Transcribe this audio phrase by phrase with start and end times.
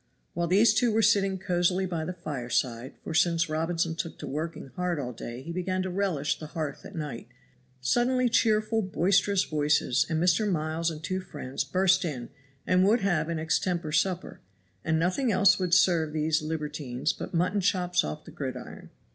[0.33, 4.69] While these two were sitting cozily by the fireside for since Robinson took to working
[4.75, 7.27] hard all day he began to relish the hearth at night
[7.81, 10.51] suddenly cheerful, boisterous voices, and Mr.
[10.51, 12.29] Miles and two friends burst in
[12.65, 14.39] and would have an extempore supper,
[14.83, 18.89] and nothing else would serve these libertines but mutton chops off the gridiron.